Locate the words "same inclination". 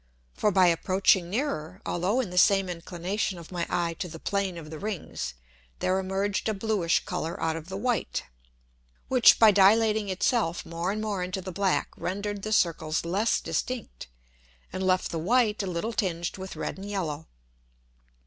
2.39-3.37